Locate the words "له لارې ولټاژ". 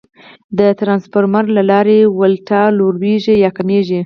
1.57-2.67